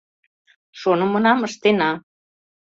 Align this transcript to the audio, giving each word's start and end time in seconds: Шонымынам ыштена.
Шонымынам 0.79 1.39
ыштена. 1.47 1.91